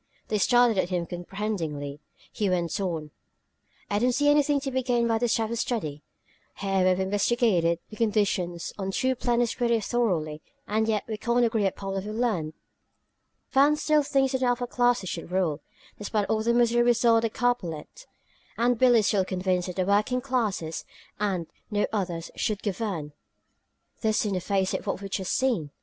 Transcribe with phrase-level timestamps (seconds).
[0.29, 1.99] They stared at him uncomprehendingly;
[2.31, 3.11] he went on:
[3.87, 6.01] "I don't see anything to be gained by this type of study.
[6.57, 11.67] Here we've investigated the conditions on two planets pretty thoroughly, and yet we can't agree
[11.67, 12.53] upon what we've learned!
[13.51, 15.61] "Van still thinks that the upper classes should rule,
[15.99, 18.07] despite all the misery we saw on Capellette!
[18.57, 20.83] And Billie is still convinced that the working classes,
[21.19, 23.13] and no others, should govern!
[24.01, 25.69] This, in the face of what we've just seen!